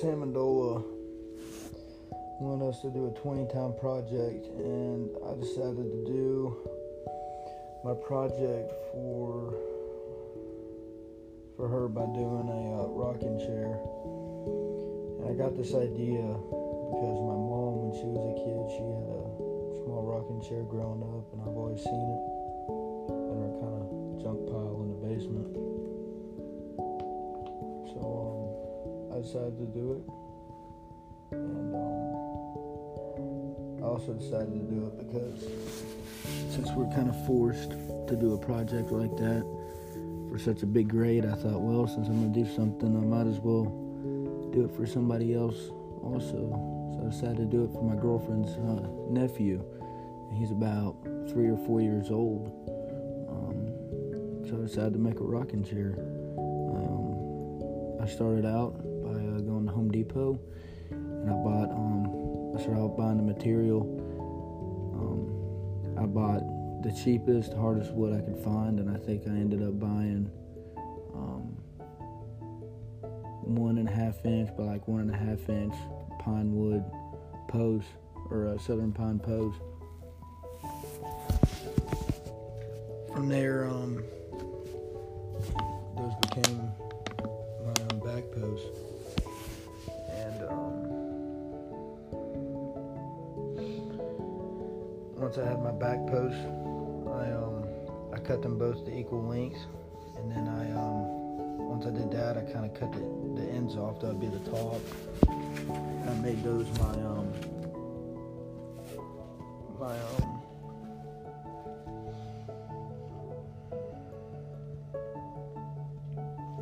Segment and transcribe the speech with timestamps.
[0.00, 0.80] Sam Mendola
[2.40, 6.56] wanted us to do a 20 time project, and I decided to do
[7.84, 9.52] my project for
[11.52, 13.76] for her by doing a uh, rocking chair.
[15.20, 19.04] And I got this idea because my mom, when she was a kid, she had
[19.04, 22.22] a small rocking chair growing up, and I've always seen it
[23.20, 23.84] in her kind of
[24.16, 25.79] junk pile in the basement.
[29.20, 30.02] I decided to do it,
[31.32, 32.14] and um,
[33.84, 35.44] I also decided to do it because
[36.54, 39.44] since we're kind of forced to do a project like that
[40.30, 43.26] for such a big grade, I thought, well, since I'm gonna do something, I might
[43.26, 43.64] as well
[44.54, 45.68] do it for somebody else
[46.02, 46.48] also.
[46.94, 49.62] So I decided to do it for my girlfriend's uh, nephew.
[50.32, 50.96] He's about
[51.28, 52.48] three or four years old.
[53.28, 53.68] Um,
[54.48, 55.96] so I decided to make a rocking chair.
[56.38, 58.80] Um, I started out
[59.90, 60.40] Home Depot
[60.90, 63.82] and I bought, um, I started buying the material.
[64.94, 66.42] Um, I bought
[66.82, 70.30] the cheapest, hardest wood I could find, and I think I ended up buying
[71.12, 71.56] um,
[73.42, 75.74] one and a half inch by like one and a half inch
[76.20, 76.84] pine wood
[77.48, 77.88] post
[78.30, 79.58] or a southern pine post.
[83.12, 84.04] From there, um,
[85.96, 86.72] those became
[87.66, 88.79] my back posts,
[95.20, 97.66] once I had my back posts, I um,
[98.12, 99.66] I cut them both to equal lengths,
[100.16, 103.00] and then I um, once I did that, I kind of cut the,
[103.40, 104.00] the ends off.
[104.00, 104.80] That would be the top.
[105.28, 107.32] I made those my um,
[109.78, 110.42] my um.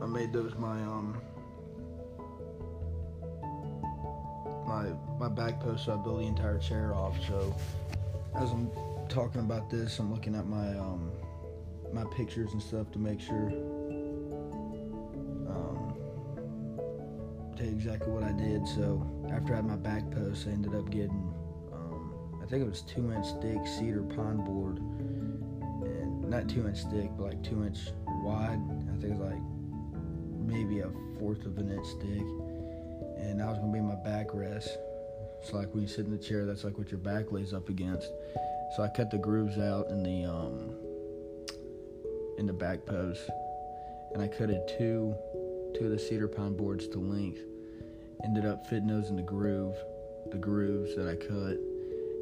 [0.00, 1.20] I made those my um
[4.64, 7.16] my my back post so I built the entire chair off.
[7.26, 7.54] So
[8.36, 8.70] as I'm
[9.08, 11.12] talking about this, I'm looking at my um
[11.92, 13.50] my pictures and stuff to make sure
[15.48, 15.94] um
[17.58, 18.66] exactly what I did.
[18.66, 21.32] So after I had my back post, I ended up getting
[21.72, 26.84] um I think it was two inch thick cedar pine board and not two inch
[26.90, 27.78] thick, but like two inch
[28.22, 28.60] wide.
[28.92, 29.42] I think it was like
[30.40, 32.26] maybe a fourth of an inch thick.
[33.16, 34.76] And that was gonna be my backrest.
[35.44, 37.68] So like when you sit in the chair, that's like what your back lays up
[37.68, 38.10] against.
[38.76, 40.74] So I cut the grooves out in the um
[42.38, 43.28] in the back post,
[44.12, 45.14] and I cut it two
[45.76, 47.40] two of the cedar pine boards to length.
[48.24, 49.76] Ended up fitting those in the groove,
[50.30, 51.58] the grooves that I cut.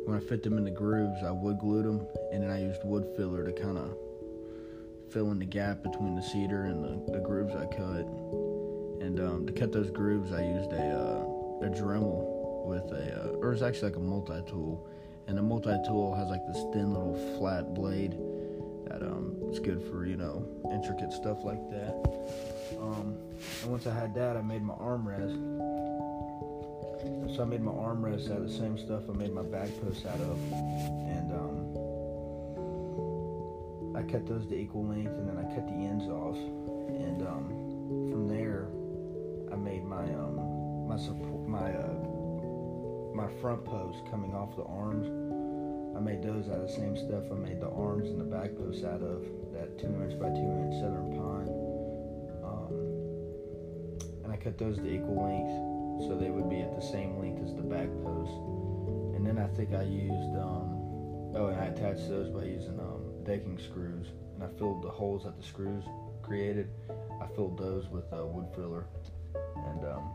[0.05, 2.81] When I fit them in the grooves, I wood glued them, and then I used
[2.82, 3.97] wood filler to kind of
[5.12, 8.05] fill in the gap between the cedar and the, the grooves I cut.
[9.00, 13.37] And um, to cut those grooves, I used a uh, a Dremel with a, uh,
[13.39, 14.87] or it's actually like a multi-tool,
[15.27, 18.17] and the multi-tool has like this thin little flat blade
[18.87, 21.95] that um is good for you know intricate stuff like that.
[22.81, 23.17] Um,
[23.62, 25.37] and once I had that, I made my armrest.
[27.34, 30.06] So I made my armrest out of the same stuff I made my back post
[30.06, 31.73] out of, and um,
[33.97, 37.49] I cut those to equal length, and then I cut the ends off, and um,
[38.11, 38.69] from there,
[39.53, 42.01] I made my um, my support my uh,
[43.15, 45.06] my front post coming off the arms.
[45.97, 48.56] I made those out of the same stuff I made the arms and the back
[48.56, 51.50] posts out of that two inch by two inch southern pine.
[52.43, 57.19] Um, and I cut those to equal length so they would be at the same
[57.19, 58.33] length as the back post.
[59.15, 60.73] And then I think I used um,
[61.37, 64.09] oh, and I attached those by using um, decking screws.
[64.34, 65.84] And I filled the holes that the screws
[66.23, 66.69] created.
[67.21, 68.87] I filled those with uh, wood filler.
[69.34, 70.11] And um,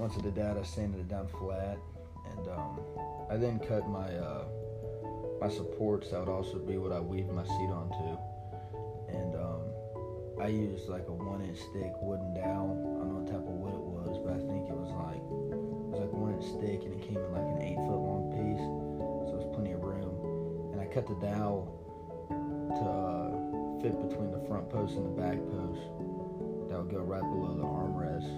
[0.00, 1.76] once I did that, I sanded it down flat,
[2.32, 2.80] and um,
[3.28, 4.44] I then cut my uh,
[5.40, 6.10] my supports.
[6.10, 8.16] That would also be what I weave my seat onto,
[9.12, 9.60] and um,
[10.40, 12.80] I used like a one inch thick wooden dowel.
[12.96, 15.20] I don't know what type of wood it was, but I think it was like
[15.20, 18.32] it was like one inch thick, and it came in like an eight foot long
[18.32, 18.64] piece,
[19.28, 20.16] so there's plenty of room.
[20.72, 21.76] And I cut the dowel
[22.72, 23.36] to uh,
[23.84, 25.84] fit between the front post and the back post.
[26.72, 28.32] That would go right below the armrest,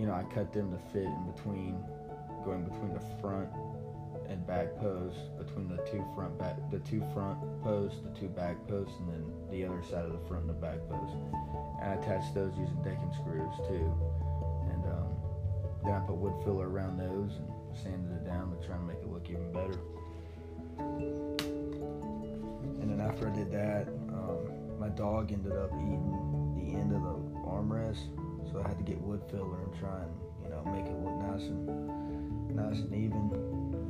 [0.00, 1.76] you know, I cut them to fit in between,
[2.42, 3.50] going between the front
[4.30, 8.56] and back posts, between the two front back, the two front posts, the two back
[8.66, 11.12] posts, and then the other side of the front and the back post.
[11.82, 13.92] And I attached those using decking screws too.
[14.72, 15.12] And um,
[15.84, 19.02] then I put wood filler around those and sanded it down to try and make
[19.02, 19.78] it look even better.
[22.80, 23.86] And then after I did that,
[24.16, 24.48] um,
[24.78, 26.29] my dog ended up eating
[28.90, 30.10] get wood filler and try and
[30.42, 33.30] you know make it look nice and nice and even.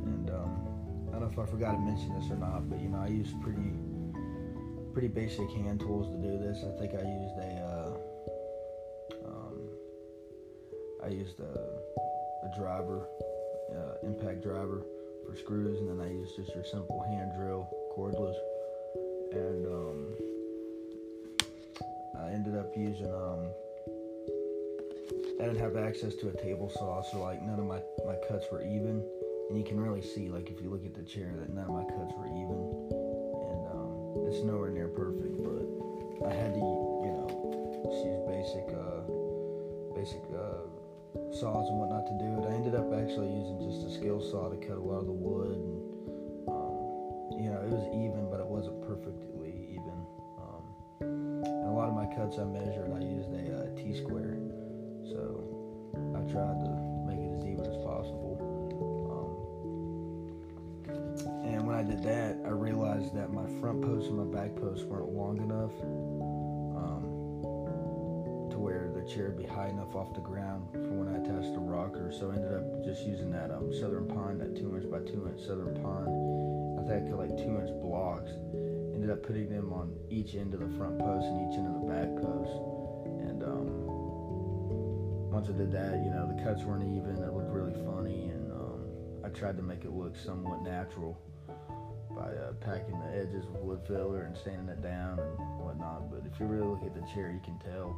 [0.05, 0.61] And um,
[1.09, 3.07] I don't know if I forgot to mention this or not, but you know I
[3.07, 3.73] used pretty
[4.93, 6.63] pretty basic hand tools to do this.
[6.63, 7.93] I think I used a uh,
[9.25, 9.57] um,
[11.03, 11.53] I used a,
[12.45, 13.07] a driver,
[13.73, 14.83] uh, impact driver
[15.25, 17.67] for screws, and then I used just your simple hand drill
[17.97, 18.37] cordless.
[19.31, 20.13] And um,
[22.19, 23.47] I ended up using um,
[25.41, 28.45] I didn't have access to a table saw, so like none of my my cuts
[28.51, 29.01] were even,
[29.49, 31.73] and you can really see like if you look at the chair that none of
[31.73, 32.61] my cuts were even,
[33.49, 35.65] and um, it's nowhere near perfect, but
[36.29, 37.25] I had to you know
[37.89, 39.01] use basic uh,
[39.97, 40.69] basic uh,
[41.33, 42.45] saws and whatnot to do it.
[42.45, 45.17] I ended up actually using just a Skil saw to cut a lot of the
[45.25, 45.73] wood, and
[46.53, 50.05] um, you know it was even, but it wasn't perfectly even.
[50.37, 50.63] Um,
[51.01, 54.10] and a lot of my cuts I measured, I used a uh, T square,
[63.13, 65.71] that my front post and my back post weren't long enough
[66.79, 67.03] um,
[68.49, 71.53] to where the chair would be high enough off the ground for when I attached
[71.53, 72.11] the rocker.
[72.11, 75.27] So I ended up just using that um, Southern Pine, that two inch by two
[75.27, 76.07] inch Southern Pine.
[76.79, 78.31] I think I cut like two inch blocks.
[78.95, 81.81] Ended up putting them on each end of the front post and each end of
[81.81, 82.55] the back post.
[83.27, 83.67] And um,
[85.31, 87.19] once I did that, you know, the cuts weren't even.
[87.19, 88.87] It looked really funny, and um,
[89.25, 91.17] I tried to make it look somewhat natural
[92.21, 96.11] by uh, packing the edges with wood filler and sanding it down and whatnot.
[96.11, 97.97] But if you really look at the chair, you can tell.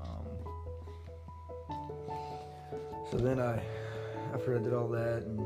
[0.00, 0.26] Um,
[3.10, 3.60] so then I,
[4.34, 5.40] after I did all that, and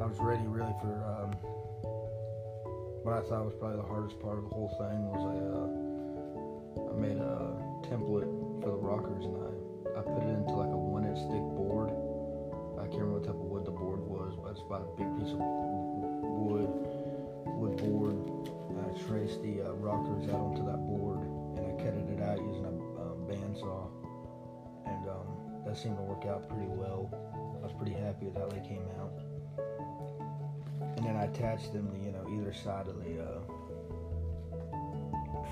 [0.00, 1.32] I was ready really for um,
[3.02, 6.90] what I thought was probably the hardest part of the whole thing was I, uh,
[6.90, 7.56] I made a
[7.88, 8.28] template
[8.60, 10.25] for the rockers and I, I put
[26.26, 27.10] that seemed to work out pretty well.
[27.34, 29.12] I was pretty happy with how they came out.
[30.96, 33.40] And then I attached them to, you know, either side of the uh,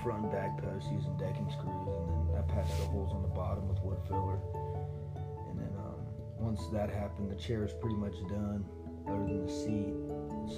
[0.03, 1.95] front back post using decking screws.
[2.09, 4.39] And then I patched the holes on the bottom with wood filler.
[5.49, 6.01] And then um,
[6.39, 8.65] once that happened, the chair was pretty much done,
[9.07, 9.95] other than the seat.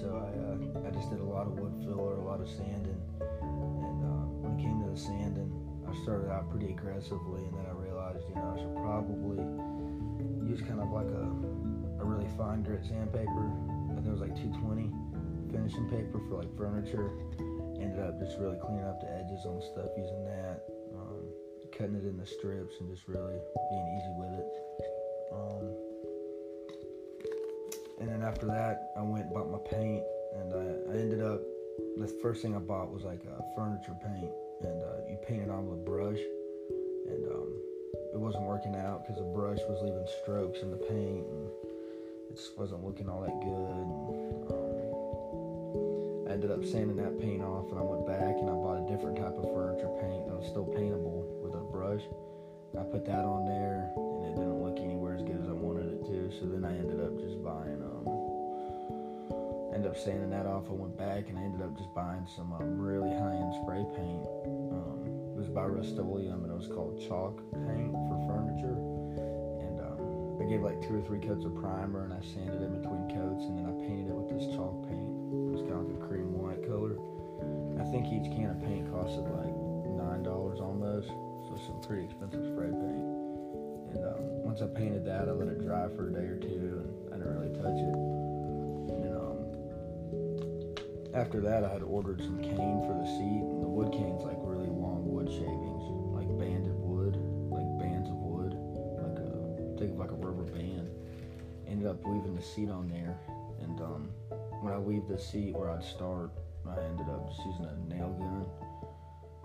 [0.00, 3.00] So I, uh, I just did a lot of wood filler, a lot of sanding.
[3.20, 5.50] And uh, when it came to the sanding,
[5.86, 9.38] I started out pretty aggressively, and then I realized, you know, I should probably
[10.46, 11.26] use kind of like a,
[12.00, 13.50] a really fine grit sandpaper.
[13.90, 14.90] I think it was like 220
[15.50, 17.10] finishing paper for like furniture.
[17.80, 20.64] Ended up just really cleaning up the edges on stuff using that,
[20.96, 21.26] um,
[21.76, 23.36] cutting it into strips, and just really
[23.70, 24.48] being easy with it.
[25.32, 25.64] Um,
[28.00, 30.02] and then after that, I went and bought my paint,
[30.38, 31.40] and I, I ended up.
[31.98, 34.32] The first thing I bought was like a furniture paint,
[34.62, 36.20] and uh, you paint it on with a brush,
[37.08, 37.52] and um,
[38.16, 41.52] it wasn't working out because the brush was leaving strokes in the paint, and
[42.32, 43.76] it just wasn't looking all that good.
[43.76, 43.92] And,
[44.48, 44.72] um,
[46.24, 48.88] I ended up sanding that paint off, and I went back and I bought a
[48.88, 52.08] different type of furniture paint that was still paintable with a brush.
[52.72, 56.00] I put that on there, and it didn't look anywhere as good as I wanted
[56.00, 56.32] it to.
[56.40, 58.08] So then I ended up just buying um,
[59.76, 60.64] ended up sanding that off.
[60.72, 64.24] I went back and I ended up just buying some um, really high-end spray paint.
[65.46, 68.74] Was by Rust-Oleum and it was called chalk paint for furniture.
[69.62, 72.82] And um, I gave like two or three coats of primer and I sanded it
[72.82, 75.06] between coats and then I painted it with this chalk paint.
[75.06, 76.98] It was kind of a cream white color.
[77.78, 79.54] I think each can of paint costed like
[79.94, 83.06] nine dollars almost, so some pretty expensive spray paint.
[83.94, 86.90] And um, once I painted that, I let it dry for a day or two,
[87.06, 87.94] and I didn't really touch it.
[88.98, 89.38] And um,
[91.14, 94.42] after that, I had ordered some cane for the seat, and the wood cane's like
[94.42, 94.74] really
[95.26, 95.82] wood shavings,
[96.14, 97.16] like banded wood,
[97.50, 98.54] like bands of wood,
[99.02, 100.88] like a think of like a rubber band.
[101.66, 103.18] Ended up weaving the seat on there,
[103.60, 104.10] and um,
[104.60, 106.30] when I weaved the seat where I'd start,
[106.68, 108.46] I ended up just using a nail gun,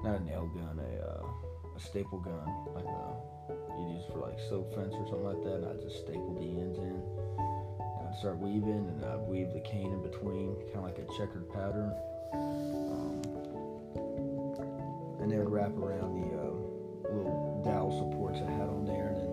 [0.04, 1.26] not a nail gun, a uh,
[1.76, 2.46] a staple gun,
[2.76, 6.06] like a you'd use for like silt fence or something like that, and I just
[6.06, 7.02] stapled the ends in.
[7.82, 11.08] And I'd start weaving, and I'd weave the cane in between, kind of like a
[11.18, 11.92] checkered pattern.
[15.32, 16.60] And they would wrap around the um,
[17.08, 19.32] little dowel supports I had on there, and then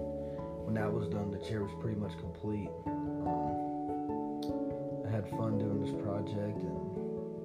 [0.63, 2.71] when that was done, the chair was pretty much complete.
[2.87, 4.39] Um,
[5.03, 6.79] I had fun doing this project, and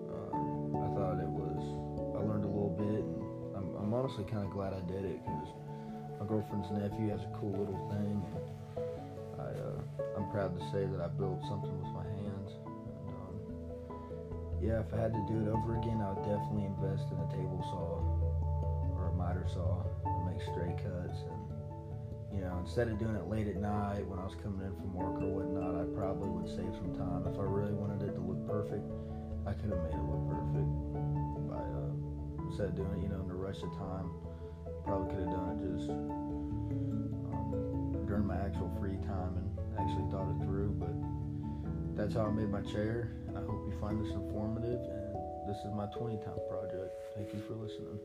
[0.05, 1.65] uh, I thought it was.
[2.13, 5.17] I learned a little bit, and I'm, I'm honestly kind of glad I did it
[5.25, 5.49] because
[6.21, 8.45] my girlfriend's nephew has a cool little thing, and
[9.41, 9.81] I uh,
[10.13, 12.02] I'm proud to say that I built something with my um,
[14.63, 17.27] yeah, if I had to do it over again, I would definitely invest in a
[17.35, 17.99] table saw
[18.95, 21.27] or a miter saw to make straight cuts.
[21.27, 21.43] And
[22.31, 24.93] you know, instead of doing it late at night when I was coming in from
[24.95, 27.27] work or whatnot, I probably would save some time.
[27.27, 28.87] If I really wanted it to look perfect,
[29.43, 30.71] I could have made it look perfect
[31.51, 31.91] by uh,
[32.47, 34.15] instead of doing it, you know, in the rush of time.
[34.87, 37.11] Probably could have done it just um,
[38.07, 39.43] during my actual free time and
[39.75, 40.71] actually thought it through.
[40.79, 40.95] But
[41.99, 43.11] that's how I made my chair.
[43.35, 44.79] I hope you find this informative.
[44.79, 46.93] And this is my 20 time project.
[47.15, 47.99] Thank you for listening.